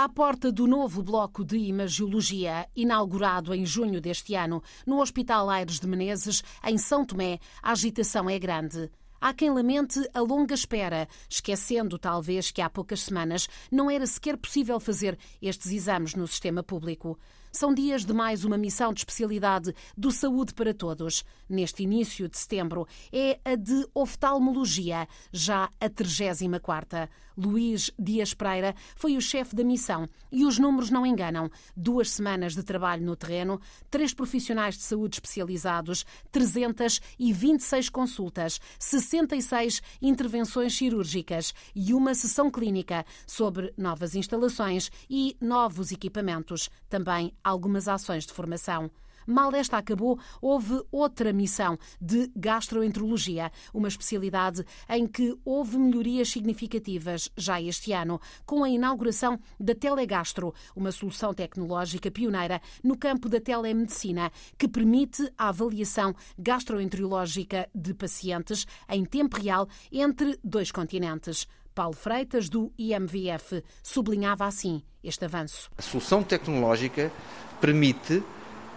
À 0.00 0.08
porta 0.08 0.50
do 0.50 0.66
novo 0.66 1.02
bloco 1.02 1.44
de 1.44 1.58
imagiologia, 1.58 2.66
inaugurado 2.74 3.52
em 3.54 3.66
junho 3.66 4.00
deste 4.00 4.34
ano 4.34 4.62
no 4.86 4.98
Hospital 4.98 5.50
Aires 5.50 5.78
de 5.78 5.86
Menezes, 5.86 6.42
em 6.64 6.78
São 6.78 7.04
Tomé, 7.04 7.38
a 7.62 7.72
agitação 7.72 8.30
é 8.30 8.38
grande. 8.38 8.90
Há 9.20 9.34
quem 9.34 9.50
lamente 9.50 10.00
a 10.14 10.20
longa 10.20 10.54
espera, 10.54 11.06
esquecendo 11.28 11.98
talvez 11.98 12.50
que 12.50 12.62
há 12.62 12.70
poucas 12.70 13.02
semanas 13.02 13.46
não 13.70 13.90
era 13.90 14.06
sequer 14.06 14.38
possível 14.38 14.80
fazer 14.80 15.18
estes 15.42 15.70
exames 15.70 16.14
no 16.14 16.26
sistema 16.26 16.62
público. 16.62 17.18
São 17.52 17.74
dias 17.74 18.04
de 18.06 18.14
mais 18.14 18.44
uma 18.44 18.56
missão 18.56 18.94
de 18.94 19.00
especialidade 19.00 19.74
do 19.94 20.10
Saúde 20.10 20.54
para 20.54 20.72
Todos. 20.72 21.22
Neste 21.46 21.82
início 21.82 22.28
de 22.30 22.38
setembro 22.38 22.86
é 23.12 23.38
a 23.44 23.56
de 23.56 23.86
oftalmologia, 23.92 25.06
já 25.30 25.68
a 25.78 25.88
34 25.90 27.08
Luís 27.40 27.90
Dias 27.98 28.34
Pereira 28.34 28.74
foi 28.94 29.16
o 29.16 29.20
chefe 29.20 29.56
da 29.56 29.64
missão 29.64 30.08
e 30.30 30.44
os 30.44 30.58
números 30.58 30.90
não 30.90 31.06
enganam. 31.06 31.50
Duas 31.74 32.10
semanas 32.10 32.54
de 32.54 32.62
trabalho 32.62 33.04
no 33.04 33.16
terreno, 33.16 33.60
três 33.90 34.12
profissionais 34.12 34.76
de 34.76 34.82
saúde 34.82 35.16
especializados, 35.16 36.04
326 36.30 37.88
consultas, 37.88 38.60
66 38.78 39.80
intervenções 40.02 40.76
cirúrgicas 40.76 41.54
e 41.74 41.94
uma 41.94 42.14
sessão 42.14 42.50
clínica 42.50 43.04
sobre 43.26 43.72
novas 43.76 44.14
instalações 44.14 44.90
e 45.08 45.36
novos 45.40 45.92
equipamentos. 45.92 46.68
Também 46.88 47.32
algumas 47.42 47.88
ações 47.88 48.26
de 48.26 48.32
formação. 48.32 48.90
Mal 49.26 49.54
esta 49.54 49.78
acabou, 49.78 50.18
houve 50.40 50.82
outra 50.90 51.32
missão 51.32 51.78
de 52.00 52.30
gastroenterologia, 52.34 53.50
uma 53.72 53.88
especialidade 53.88 54.64
em 54.88 55.06
que 55.06 55.36
houve 55.44 55.78
melhorias 55.78 56.28
significativas 56.30 57.30
já 57.36 57.60
este 57.60 57.92
ano, 57.92 58.20
com 58.44 58.64
a 58.64 58.68
inauguração 58.68 59.38
da 59.58 59.74
Telegastro, 59.74 60.54
uma 60.74 60.92
solução 60.92 61.32
tecnológica 61.34 62.10
pioneira 62.10 62.60
no 62.82 62.96
campo 62.96 63.28
da 63.28 63.40
telemedicina, 63.40 64.30
que 64.58 64.68
permite 64.68 65.30
a 65.36 65.48
avaliação 65.48 66.14
gastroenterológica 66.38 67.68
de 67.74 67.94
pacientes 67.94 68.66
em 68.88 69.04
tempo 69.04 69.40
real 69.40 69.68
entre 69.90 70.38
dois 70.42 70.70
continentes. 70.70 71.46
Paulo 71.74 71.94
Freitas, 71.94 72.48
do 72.48 72.72
IMVF, 72.76 73.62
sublinhava 73.82 74.44
assim 74.44 74.82
este 75.02 75.24
avanço. 75.24 75.70
A 75.78 75.82
solução 75.82 76.22
tecnológica 76.22 77.12
permite 77.60 78.22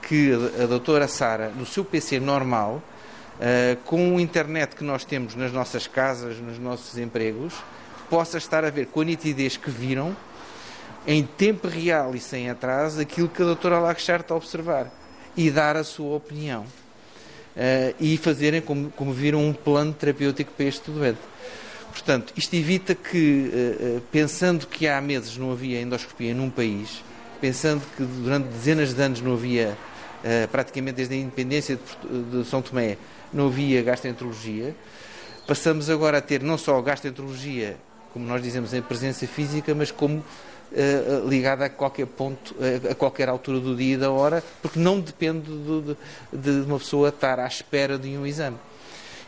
que 0.08 0.32
a 0.62 0.66
doutora 0.66 1.08
Sara, 1.08 1.50
no 1.50 1.66
seu 1.66 1.84
PC 1.84 2.20
normal, 2.20 2.82
uh, 3.40 3.76
com 3.86 4.16
o 4.16 4.20
internet 4.20 4.76
que 4.76 4.84
nós 4.84 5.04
temos 5.06 5.36
nas 5.36 5.52
nossas 5.52 5.88
casas, 5.88 6.38
nos 6.38 6.60
nossos 6.60 6.98
empregos, 6.98 7.54
possa 8.10 8.38
estar 8.38 8.64
a 8.64 8.70
ver 8.70 8.88
com 8.88 9.02
a 9.02 9.06
nitidez 9.06 9.58
que 9.58 9.72
viram, 9.72 10.16
em 11.06 11.24
tempo 11.24 11.68
real 11.68 12.16
e 12.16 12.20
sem 12.20 12.50
atraso, 12.50 13.02
aquilo 13.02 13.28
que 13.28 13.42
a 13.42 13.46
doutora 13.46 13.80
Lachar 13.80 14.22
está 14.22 14.34
a 14.34 14.38
observar 14.38 14.92
e 15.36 15.50
dar 15.50 15.76
a 15.76 15.84
sua 15.84 16.16
opinião. 16.16 16.66
Uh, 17.56 17.94
e 18.00 18.18
fazerem, 18.18 18.62
como, 18.62 18.90
como 18.92 19.14
viram, 19.14 19.40
um 19.40 19.54
plano 19.54 19.94
terapêutico 19.94 20.52
para 20.56 20.66
este 20.66 20.90
doente. 20.90 21.20
Portanto, 21.92 22.34
isto 22.36 22.56
evita 22.56 22.96
que, 22.96 23.52
uh, 23.54 24.02
pensando 24.12 24.66
que 24.66 24.88
há 24.88 25.00
meses 25.00 25.38
não 25.38 25.52
havia 25.52 25.80
endoscopia 25.80 26.34
num 26.34 26.50
país, 26.50 27.04
pensando 27.40 27.84
que 27.96 28.04
durante 28.04 28.48
dezenas 28.48 28.94
de 28.94 29.02
anos 29.02 29.22
não 29.22 29.34
havia, 29.34 29.78
praticamente 30.52 30.96
desde 30.96 31.16
a 31.16 31.18
independência 31.18 31.80
de, 32.32 32.46
São 32.46 32.62
Tomé, 32.62 32.98
não 33.34 33.48
havia 33.48 33.82
gastroenterologia, 33.82 34.76
passamos 35.48 35.90
agora 35.90 36.20
a 36.20 36.22
ter 36.22 36.42
não 36.42 36.58
só 36.58 36.82
gastroenterologia, 36.82 37.78
como 38.14 38.26
nós 38.26 38.42
dizemos, 38.42 38.74
em 38.74 38.82
presença 38.82 39.28
física, 39.28 39.74
mas 39.76 39.92
como 39.92 40.20
uh, 40.20 41.28
ligada 41.28 41.66
a 41.66 41.70
qualquer 41.70 42.06
ponto, 42.06 42.56
a 42.90 42.96
qualquer 42.96 43.28
altura 43.28 43.60
do 43.60 43.76
dia 43.76 43.96
e 43.96 43.98
da 43.98 44.12
hora, 44.12 44.44
porque 44.62 44.80
não 44.80 45.00
depende 45.00 45.50
de, 45.52 45.98
de 46.32 46.66
uma 46.66 46.80
pessoa 46.80 47.10
estar 47.10 47.40
à 47.40 47.48
espera 47.48 47.98
de 47.98 48.10
um 48.18 48.26
exame. 48.26 48.58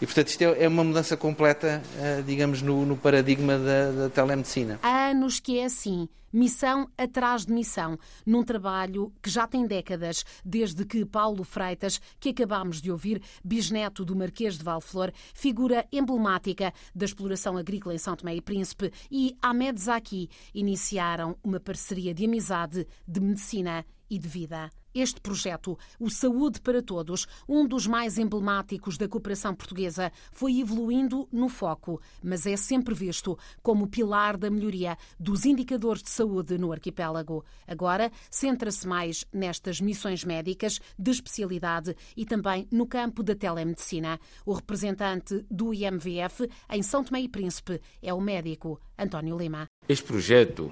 E, 0.02 0.06
portanto, 0.06 0.28
isto 0.28 0.41
é, 0.41 0.64
é 0.64 0.68
uma 0.68 0.84
mudança 0.84 1.16
completa, 1.16 1.81
eh, 2.00 2.24
digamos, 2.25 2.62
no, 2.62 2.86
no 2.86 2.97
paradigma 2.97 3.58
da, 3.58 3.91
da, 3.91 4.09
telemedicina. 4.09 4.80
Há 4.84 5.09
anos 5.09 5.40
que 5.40 5.59
é 5.59 5.66
assim, 5.66 6.09
missão 6.35 6.90
atrás 6.97 7.46
de 7.46 7.53
missão, 7.53 7.97
num 8.25 8.44
trabalho 8.44 9.13
que 9.23 9.29
já 9.29 9.47
tem 9.47 9.66
décadas, 9.66 10.25
desde 10.44 10.85
que 10.85 11.06
Paulo 11.06 11.46
Freitas, 11.46 12.01
que 12.19 12.29
acabámos 12.29 12.81
de 12.81 12.91
ouvir, 12.91 13.22
bisneto 13.41 14.03
do 14.03 14.16
Marquês 14.16 14.57
de 14.57 14.63
Valflor, 14.63 15.13
figura 15.34 15.88
emblemática 15.94 16.73
da 16.94 17.06
exploração 17.06 17.56
agrícola 17.56 17.96
em 17.96 17.97
São 17.97 18.18
Tomé 18.18 18.35
e 18.35 18.41
Príncipe, 18.41 18.91
e 19.09 19.38
Ahmed 19.41 19.79
Zaki 19.79 20.29
iniciaram 20.53 21.38
uma 21.41 21.59
parceria 21.59 22.13
de 22.13 22.25
amizade, 22.25 22.85
de 23.07 23.22
medicina 23.22 23.85
e 24.10 24.18
de 24.20 24.28
vida. 24.28 24.70
Este 24.96 25.20
projeto, 25.20 25.78
o 26.00 26.10
Saúde 26.10 26.62
para 26.62 26.82
Todos, 26.82 27.28
um 27.50 27.68
dos 27.68 27.86
mais 27.86 28.18
emblemáticos 28.18 28.98
da 28.98 29.10
cooperação 29.10 29.54
portuguesa, 29.54 30.10
foi 30.32 30.62
evoluindo 30.62 31.28
no 31.34 31.50
foco, 31.50 32.00
mas 32.24 32.46
é 32.46 32.56
sempre 32.56 32.96
visto 32.96 33.38
como 33.62 33.90
pilar 33.90 34.38
da 34.38 34.50
melhoria 34.50 34.98
dos 35.20 35.44
indicadores 35.44 36.02
de 36.02 36.10
saúde 36.10 36.58
no 36.58 36.72
arquipélago. 36.72 37.44
Agora, 37.68 38.10
centra-se 38.32 38.88
mais 38.88 39.26
nestas 39.34 39.82
missões 39.82 40.24
médicas 40.24 40.80
de 40.98 41.12
especialidade 41.12 41.94
e 42.16 42.26
também 42.26 42.66
no 42.72 42.88
campo 42.88 43.22
da 43.22 43.36
telemedicina. 43.36 44.18
O 44.46 44.54
representante 44.54 45.46
do 45.52 45.74
IMVF 45.74 46.50
em 46.70 46.82
São 46.82 47.04
Tomé 47.04 47.20
e 47.20 47.28
Príncipe 47.28 47.82
é 48.02 48.14
o 48.14 48.22
médico 48.22 48.80
António 48.98 49.38
Lima. 49.38 49.68
Este 49.90 50.06
projeto 50.06 50.72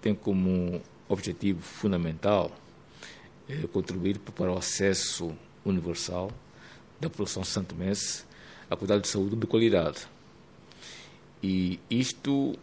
tem 0.00 0.12
como 0.12 0.82
objetivo 1.08 1.60
fundamental 1.60 2.50
eh, 3.48 3.66
contribuir 3.72 4.18
para 4.18 4.52
o 4.52 4.56
acesso 4.56 5.34
universal 5.64 6.30
da 7.00 7.08
população 7.10 7.44
santomense 7.44 8.24
a 8.70 8.76
cuidado 8.76 9.02
de 9.02 9.08
saúde 9.08 9.36
de 9.36 9.46
qualidade. 9.46 10.06
E 11.42 11.78
isto 11.90 12.58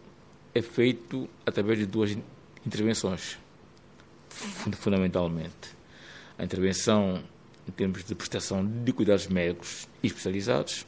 é 0.54 0.60
feito 0.60 1.28
através 1.46 1.78
de 1.78 1.86
duas 1.86 2.16
intervenções, 2.66 3.38
fundamentalmente. 4.28 5.76
A 6.36 6.44
intervenção 6.44 7.22
em 7.68 7.70
termos 7.70 8.04
de 8.04 8.14
prestação 8.14 8.66
de 8.66 8.92
cuidados 8.92 9.28
médicos 9.28 9.88
especializados, 10.02 10.84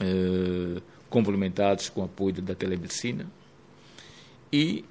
eh, 0.00 0.80
complementados 1.10 1.90
com 1.90 2.00
o 2.00 2.04
apoio 2.04 2.40
da 2.40 2.54
telemedicina, 2.54 3.26
e 4.50 4.84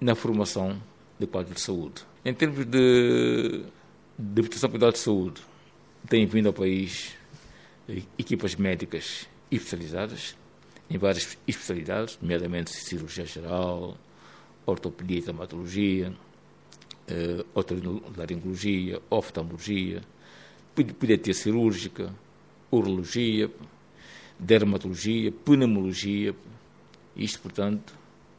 na 0.00 0.14
formação 0.14 0.80
de 1.18 1.26
quadro 1.26 1.54
de 1.54 1.60
saúde. 1.60 2.04
Em 2.24 2.32
termos 2.34 2.64
de, 2.64 3.62
de 4.18 4.42
proteção 4.42 4.70
cuidado 4.70 4.92
de 4.92 4.98
saúde, 4.98 5.42
têm 6.08 6.26
vindo 6.26 6.46
ao 6.46 6.52
país 6.52 7.14
equipas 8.18 8.56
médicas 8.56 9.28
especializadas, 9.50 10.36
em 10.88 10.98
várias 10.98 11.38
especialidades, 11.46 12.18
nomeadamente 12.20 12.70
cirurgia 12.70 13.24
geral, 13.24 13.96
ortopedia 14.66 15.18
e 15.18 15.22
traumatologia, 15.22 16.12
eh, 17.06 17.44
otorrinolaringologia, 17.54 19.00
oftalmologia, 19.10 20.02
pediatria 20.74 21.34
cirúrgica, 21.34 22.14
urologia, 22.70 23.50
dermatologia, 24.38 25.30
pneumologia. 25.32 26.34
Isto, 27.16 27.40
portanto, 27.40 27.94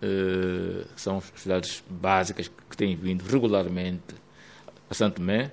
eh, 0.06 0.86
são 0.96 1.18
especialidades 1.18 1.84
básicas 1.90 2.48
que 2.70 2.78
têm 2.78 2.96
vindo 2.96 3.24
regularmente 3.24 4.14
a 4.88 4.94
Santo 4.94 5.16
Tomé, 5.16 5.52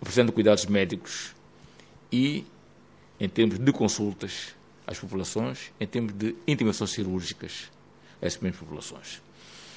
oferecendo 0.00 0.32
cuidados 0.32 0.66
médicos 0.66 1.36
e, 2.10 2.44
em 3.20 3.28
termos 3.28 3.60
de 3.60 3.72
consultas 3.72 4.56
às 4.84 4.98
populações, 4.98 5.70
em 5.78 5.86
termos 5.86 6.12
de 6.14 6.34
intervenções 6.48 6.90
cirúrgicas 6.90 7.70
a 8.20 8.26
essas 8.26 8.40
mesmas 8.40 8.58
populações. 8.58 9.22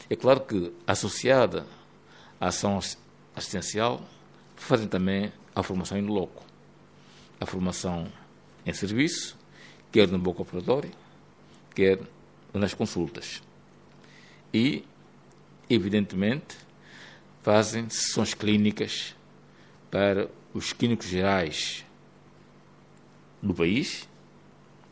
É 0.10 0.16
claro 0.16 0.40
que, 0.42 0.74
associada 0.88 1.68
à 2.42 2.48
ação 2.48 2.80
assistencial, 3.36 4.04
fazem 4.56 4.88
também 4.88 5.32
a 5.54 5.62
formação 5.62 6.00
em 6.00 6.08
loco, 6.08 6.44
a 7.40 7.46
formação 7.46 8.12
em 8.66 8.74
serviço, 8.74 9.38
quer 9.92 10.08
no 10.08 10.18
boca 10.18 10.42
operatório, 10.42 10.92
quer 11.76 12.00
nas 12.52 12.74
consultas 12.74 13.44
e, 14.56 14.86
evidentemente, 15.70 16.56
fazem 17.44 17.90
sessões 17.90 18.34
clínicas 18.34 19.14
para 19.92 20.30
os 20.54 20.72
clínicos 20.72 21.08
gerais 21.08 21.86
do 23.44 23.54
país, 23.54 24.08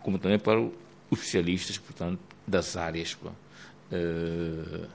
como 0.01 0.19
também 0.19 0.38
para 0.38 0.60
os 0.60 0.74
especialistas, 1.13 1.77
portanto, 1.77 2.19
das 2.45 2.75
áreas, 2.75 3.13
uh, 3.13 4.89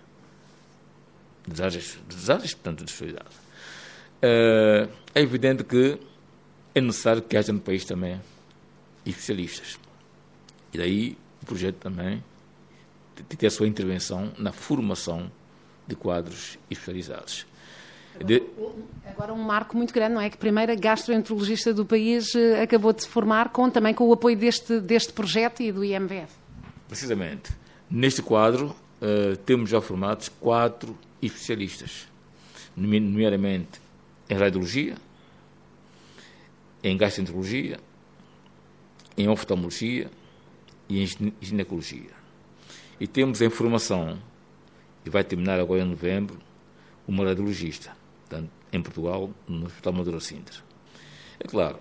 das 1.47 1.61
áreas, 1.61 1.99
das 2.07 2.29
áreas, 2.29 2.53
portanto, 2.53 2.85
de 2.85 2.91
especialidade. 2.91 3.35
Uh, 4.23 4.93
é 5.15 5.23
evidente 5.23 5.65
que 5.65 5.99
é 6.75 6.81
necessário 6.83 7.23
que 7.23 7.39
haja 7.39 7.55
no 7.55 7.61
país 7.61 7.87
também 7.87 8.21
especialistas. 9.07 9.79
E 10.75 10.77
daí 10.77 11.17
o 11.43 11.47
projeto 11.47 11.77
também 11.77 12.23
ter 13.23 13.47
a 13.47 13.51
sua 13.51 13.67
intervenção 13.67 14.33
na 14.39 14.53
formação 14.53 15.31
de 15.87 15.95
quadros 15.95 16.59
especializados. 16.71 17.47
De... 18.25 18.43
Agora 19.07 19.33
um 19.33 19.43
marco 19.43 19.77
muito 19.77 19.95
grande, 19.95 20.15
não 20.15 20.21
é? 20.21 20.29
Que 20.29 20.37
a 20.37 20.39
primeira 20.39 20.75
gastroenterologista 20.75 21.73
do 21.73 21.87
país 21.87 22.35
eh, 22.35 22.63
acabou 22.63 22.93
de 22.93 23.03
se 23.03 23.09
formar 23.09 23.51
com, 23.51 23.71
também 23.71 23.95
com 23.95 24.09
o 24.09 24.13
apoio 24.13 24.37
deste, 24.37 24.81
deste 24.81 25.13
projeto 25.13 25.63
e 25.63 25.71
do 25.71 25.85
IMVF. 25.85 26.33
Precisamente. 26.89 27.53
Neste 27.91 28.21
quadro 28.21 28.75
uh, 29.01 29.37
temos 29.47 29.71
já 29.71 29.81
formados 29.81 30.29
quatro 30.29 30.99
especialistas, 31.23 32.09
nomeadamente 32.77 33.81
em 34.29 34.35
radiologia, 34.35 34.97
em 36.83 36.97
gastroenterologia, 36.97 37.79
em 39.17 39.29
oftalmologia 39.29 40.11
e 40.89 41.03
em 41.03 41.33
ginecologia. 41.41 42.11
E 43.01 43.07
temos 43.07 43.41
em 43.41 43.49
formação, 43.49 44.19
e 45.05 45.11
vai 45.11 45.23
terminar 45.23 45.61
agora 45.61 45.83
em 45.83 45.89
novembro, 45.89 46.39
uma 47.07 47.25
radiologista, 47.25 47.97
portanto, 48.21 48.51
em 48.73 48.83
Portugal, 48.83 49.31
no 49.47 49.67
Hospital 49.67 49.93
Madureira 49.93 50.21
Sintra. 50.21 50.57
É 51.41 51.47
claro, 51.47 51.79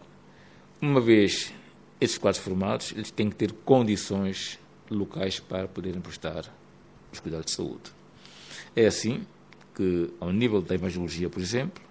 uma 0.80 1.02
vez 1.02 1.54
esses 2.00 2.18
quadros 2.18 2.44
formados, 2.44 2.92
eles 2.92 3.10
têm 3.10 3.30
que 3.30 3.36
ter 3.36 3.52
condições 3.52 4.60
locais 4.90 5.40
para 5.40 5.68
poderem 5.68 6.00
prestar 6.00 6.46
os 7.12 7.20
cuidados 7.20 7.48
de 7.48 7.52
saúde. 7.52 7.92
É 8.76 8.86
assim 8.86 9.26
que, 9.76 10.14
ao 10.20 10.32
nível 10.32 10.62
da 10.62 10.76
imagiologia, 10.76 11.30
por 11.30 11.42
exemplo, 11.42 11.84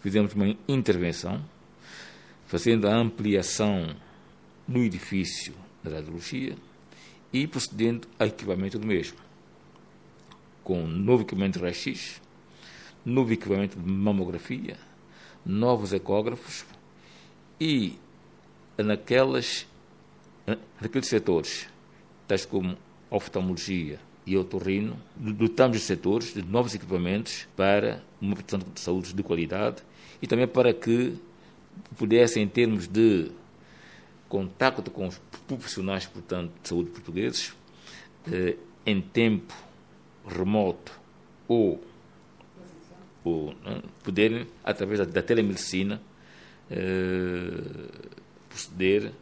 fizemos 0.00 0.32
uma 0.32 0.56
intervenção, 0.66 1.44
fazendo 2.46 2.88
a 2.88 2.96
ampliação 2.96 3.94
no 4.66 4.82
edifício 4.82 5.54
da 5.84 5.90
radiologia 5.96 6.56
e 7.32 7.46
procedendo 7.46 8.08
ao 8.18 8.26
equipamento 8.26 8.78
do 8.78 8.86
mesmo, 8.86 9.18
com 10.62 10.86
novo 10.86 11.22
equipamento 11.22 11.58
de 11.58 11.64
raio-x, 11.64 12.20
novo 13.04 13.32
equipamento 13.32 13.78
de 13.78 13.88
mamografia, 13.88 14.76
novos 15.44 15.92
ecógrafos 15.92 16.64
e 17.60 17.98
naquelas, 18.76 19.66
naqueles 20.80 21.08
setores, 21.08 21.68
tais 22.26 22.44
como 22.44 22.76
oftalmologia 23.10 24.00
e 24.26 24.36
otorrino, 24.36 24.98
dotamos 25.14 25.76
os 25.76 25.84
setores 25.84 26.34
de 26.34 26.42
novos 26.42 26.74
equipamentos 26.74 27.46
para 27.56 28.02
uma 28.20 28.34
prestação 28.34 28.68
de 28.74 28.80
saúde 28.80 29.14
de 29.14 29.22
qualidade 29.22 29.82
e 30.20 30.26
também 30.26 30.48
para 30.48 30.74
que 30.74 31.16
pudessem, 31.96 32.42
em 32.42 32.48
termos 32.48 32.88
de 32.88 33.30
contacto 34.28 34.90
com 34.90 35.06
os 35.06 35.18
profissionais, 35.46 36.06
portanto, 36.06 36.52
de 36.62 36.68
saúde 36.68 36.90
portugueses, 36.90 37.54
eh, 38.30 38.56
em 38.84 39.00
tempo 39.00 39.54
remoto 40.26 40.92
ou, 41.48 41.82
ou 43.24 43.54
né, 43.64 43.82
poderem, 44.02 44.46
através 44.64 44.98
da, 44.98 45.04
da 45.04 45.22
telemedicina, 45.22 46.00
eh, 46.70 48.06
proceder 48.48 49.12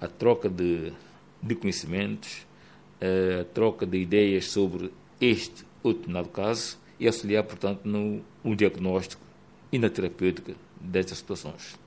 à 0.00 0.08
troca 0.08 0.48
de, 0.48 0.92
de 1.42 1.54
conhecimentos, 1.54 2.46
eh, 3.00 3.40
a 3.42 3.44
troca 3.44 3.86
de 3.86 3.98
ideias 3.98 4.50
sobre 4.50 4.92
este 5.20 5.64
ou 5.82 5.92
determinado 5.92 6.28
caso 6.28 6.78
e 6.98 7.06
auxiliar, 7.06 7.44
portanto, 7.44 7.82
no, 7.84 8.22
no 8.42 8.56
diagnóstico 8.56 9.22
e 9.70 9.78
na 9.78 9.88
terapêutica 9.88 10.54
destas 10.80 11.18
situações. 11.18 11.78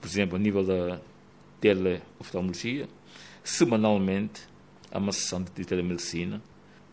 Por 0.00 0.08
exemplo, 0.08 0.36
a 0.36 0.38
nível 0.38 0.64
da 0.64 1.00
teleoftalmologia, 1.62 2.88
semanalmente 3.44 4.42
há 4.90 4.98
uma 4.98 5.12
sessão 5.12 5.42
de 5.42 5.64
telemedicina 5.64 6.42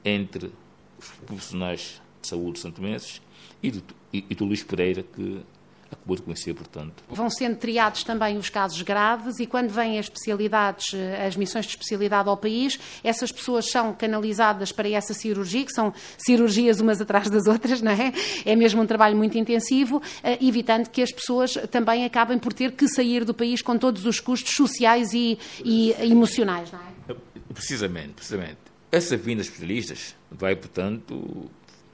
entre 0.06 0.52
os 0.98 1.10
profissionais 1.26 2.02
de 2.22 2.28
saúde 2.28 2.60
santomenses 2.60 3.22
e 3.62 3.72
do, 3.72 3.84
e, 4.14 4.26
e 4.30 4.36
do 4.36 4.46
Luís 4.46 4.64
Pereira, 4.64 5.04
que 5.04 5.42
acabou 5.92 6.16
de 6.16 6.22
conhecer, 6.22 6.54
portanto. 6.54 7.04
Vão 7.10 7.30
sendo 7.30 7.58
triados 7.58 8.04
também 8.04 8.38
os 8.38 8.50
casos 8.50 8.82
graves 8.82 9.40
e 9.40 9.46
quando 9.46 9.70
vêm 9.70 9.98
as 9.98 10.06
especialidades, 10.06 10.94
eh, 10.94 11.26
as 11.26 11.36
missões 11.36 11.66
de 11.66 11.72
especialidade 11.72 12.30
ao 12.30 12.38
país, 12.38 12.80
essas 13.04 13.32
pessoas 13.32 13.70
são 13.70 13.94
canalizadas 13.94 14.72
para 14.72 14.90
essa 14.90 15.14
cirurgia, 15.14 15.66
que 15.66 15.72
são 15.72 15.94
cirurgias 16.18 16.80
umas 16.80 17.02
atrás 17.02 17.30
das 17.30 17.48
outras, 17.48 17.82
não 17.82 17.92
é? 17.92 18.14
É 18.46 18.56
mesmo 18.56 18.82
um 18.82 18.86
trabalho 18.86 19.18
muito 19.18 19.38
intensivo, 19.38 20.02
eh, 20.24 20.38
evitando 20.42 20.90
que 20.90 21.02
as 21.02 21.12
pessoas 21.12 21.54
também 21.72 22.06
acabem 22.06 22.38
por 22.38 22.54
ter 22.54 22.72
que 22.74 22.88
sair 22.88 23.26
do 23.26 23.34
país 23.34 23.62
com 23.62 23.78
todos 23.78 24.06
os 24.06 24.20
custos 24.20 24.56
sociais 24.56 25.14
e, 25.14 25.38
e 25.64 25.92
emocionais, 26.02 26.72
não 26.72 26.80
é? 26.80 27.16
Precisamente, 27.54 28.14
precisamente. 28.14 28.58
Essa 28.92 29.18
vinda 29.18 29.42
de 29.42 29.50
especialistas 29.50 30.16
vai, 30.32 30.56
portanto, 30.56 31.50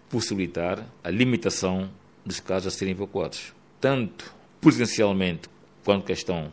possibilitar 0.09 0.85
a 1.03 1.09
limitação 1.09 1.89
dos 2.25 2.39
casos 2.39 2.73
a 2.73 2.77
serem 2.77 2.93
evacuados 2.93 3.53
tanto 3.85 4.33
presencialmente 4.59 5.47
quanto 5.83 6.07
questão 6.07 6.51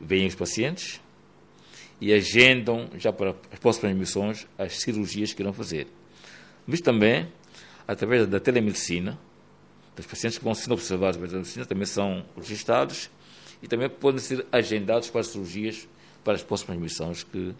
veem 0.00 0.26
os 0.26 0.34
pacientes 0.34 1.00
e 2.00 2.12
agendam 2.12 2.90
já 2.98 3.12
para 3.12 3.36
as 3.52 3.58
próximas 3.60 3.96
missões 3.96 4.48
as 4.58 4.80
cirurgias 4.80 5.32
que 5.32 5.42
irão 5.42 5.52
fazer. 5.52 5.86
Mas 6.66 6.80
também, 6.80 7.32
através 7.86 8.26
da 8.26 8.40
telemedicina, 8.40 9.16
dos 9.94 10.06
pacientes 10.06 10.38
que 10.38 10.44
vão 10.44 10.52
sendo 10.52 10.72
observados 10.72 11.18
pela 11.18 11.28
telemedicina 11.28 11.64
também 11.64 11.86
são 11.86 12.26
registrados 12.36 13.08
e 13.62 13.68
também 13.68 13.88
podem 13.88 14.18
ser 14.18 14.44
agendados 14.50 15.08
para 15.08 15.20
as 15.20 15.28
cirurgias 15.28 15.86
para 16.24 16.34
as 16.34 16.42
próximas 16.42 16.80
missões 16.80 17.22
que, 17.22 17.54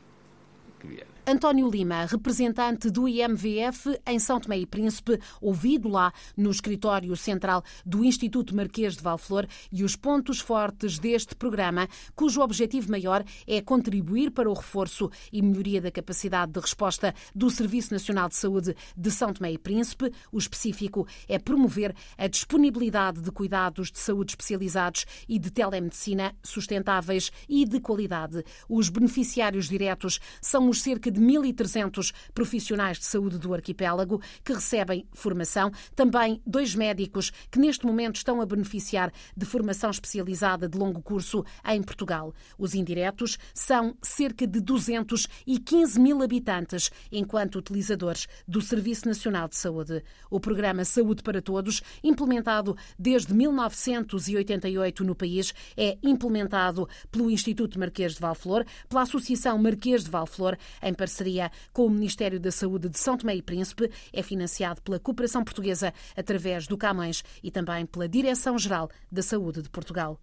que 0.81 0.87
vierem. 0.89 1.20
António 1.27 1.69
Lima, 1.69 2.07
representante 2.07 2.91
do 2.91 3.07
IMVF 3.07 4.01
em 4.07 4.19
São 4.19 4.41
Tomé 4.41 4.59
e 4.59 4.67
Príncipe, 4.67 5.21
ouvido 5.41 5.89
lá 5.89 6.13
no 6.37 6.51
escritório 6.51 7.15
central 7.17 7.63
do 7.85 8.05
Instituto 8.05 8.57
Marquês 8.57 8.97
de 8.97 9.03
Valflor 9.03 9.47
e 9.71 9.85
os 9.85 9.95
pontos 9.95 10.41
fortes 10.41 10.99
deste 10.99 11.35
programa, 11.37 11.89
cujo 12.15 12.41
objetivo 12.41 12.91
maior 12.91 13.23
é 13.47 13.61
contribuir 13.61 14.31
para 14.31 14.51
o 14.51 14.55
reforço 14.55 15.11
e 15.33 15.43
melhoria 15.43 15.81
da 15.81 15.91
capacidade 15.91 16.53
de 16.53 16.61
resposta 16.61 17.15
do 17.35 17.51
Serviço 17.51 17.93
Nacional 17.93 18.29
de 18.29 18.37
Saúde 18.37 18.75
de 18.97 19.11
São 19.11 19.33
Tomé 19.33 19.53
e 19.53 19.59
Príncipe. 19.59 20.13
O 20.33 20.39
específico 20.39 21.07
é 21.29 21.39
promover 21.39 21.95
a 22.17 22.27
disponibilidade 22.27 23.21
de 23.21 23.31
cuidados 23.31 23.93
de 23.93 23.99
saúde 23.99 24.33
especializados 24.33 25.05
e 25.29 25.39
de 25.39 25.51
telemedicina 25.51 26.35
sustentáveis 26.43 27.31
e 27.49 27.65
de 27.65 27.79
qualidade. 27.79 28.43
Os 28.69 28.89
beneficiários 28.89 29.69
diretos 29.69 30.19
são 30.41 30.69
os 30.69 30.83
cerca 31.11 31.13
de 31.13 31.21
1.300 31.21 32.13
profissionais 32.33 32.99
de 32.99 33.05
saúde 33.05 33.39
do 33.39 33.53
arquipélago 33.53 34.21
que 34.45 34.53
recebem 34.53 35.07
formação, 35.13 35.71
também 35.97 36.41
dois 36.47 36.75
médicos 36.75 37.33
que 37.51 37.59
neste 37.59 37.85
momento 37.85 38.17
estão 38.17 38.41
a 38.41 38.47
beneficiar 38.47 39.13
de 39.37 39.45
formação 39.45 39.91
especializada 39.91 40.69
de 40.69 40.79
longo 40.79 41.03
curso 41.03 41.45
em 41.67 41.83
Portugal. 41.83 42.33
Os 42.57 42.75
indiretos 42.75 43.39
são 43.53 43.97
cerca 44.01 44.47
de 44.47 44.61
215 44.61 45.99
mil 45.99 46.23
habitantes, 46.23 46.91
enquanto 47.11 47.57
utilizadores 47.57 48.27
do 48.47 48.61
Serviço 48.61 49.09
Nacional 49.09 49.49
de 49.49 49.57
Saúde. 49.57 50.03
O 50.31 50.39
programa 50.39 50.85
Saúde 50.85 51.23
para 51.23 51.43
Todos, 51.43 51.83
implementado 52.05 52.77
desde 52.99 53.35
1988 53.35 55.05
no 55.05 55.15
país, 55.15 55.53
é 55.77 55.99
implementado 56.03 56.89
pelo 57.11 57.31
Instituto 57.31 57.79
Marquês 57.79 58.15
de 58.15 58.21
Valflor, 58.21 58.65
pela 58.89 59.03
Associação 59.03 59.59
Marquês 59.59 60.05
de 60.05 60.11
Valflor, 60.11 60.57
em 60.83 60.95
parceria 61.01 61.51
com 61.73 61.87
o 61.87 61.91
Ministério 61.91 62.39
da 62.39 62.51
Saúde 62.51 62.91
de 62.91 62.99
São 62.99 63.17
Tomé 63.17 63.35
e 63.35 63.41
Príncipe, 63.41 63.91
é 64.13 64.23
financiado 64.23 64.83
pela 64.83 65.01
Cooperação 65.01 65.43
Portuguesa 65.43 65.95
através 66.15 66.67
do 66.67 66.77
Camões 66.77 67.25
e 67.43 67.51
também 67.51 67.87
pela 67.87 68.07
Direção-Geral 68.07 68.91
da 69.11 69.23
Saúde 69.23 69.63
de 69.63 69.71
Portugal. 69.71 70.21